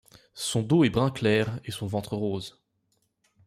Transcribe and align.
Son 0.33 0.63
dos 0.63 0.83
est 0.83 0.89
brun 0.89 1.11
clair 1.11 1.59
et 1.63 1.69
son 1.69 1.85
ventre 1.85 2.15
rose. 2.15 2.59